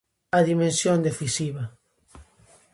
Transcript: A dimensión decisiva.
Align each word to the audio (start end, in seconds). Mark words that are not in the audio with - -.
A 0.37 0.39
dimensión 0.49 0.97
decisiva. 1.07 1.63